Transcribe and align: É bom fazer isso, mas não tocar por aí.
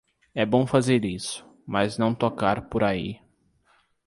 É 0.33 0.47
bom 0.47 0.65
fazer 0.65 1.05
isso, 1.05 1.45
mas 1.63 1.95
não 1.99 2.15
tocar 2.15 2.67
por 2.69 2.83
aí. 2.83 3.19